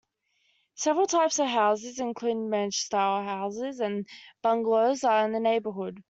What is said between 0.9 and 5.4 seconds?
types of houses, including ranch-style houses and bungalows, are in the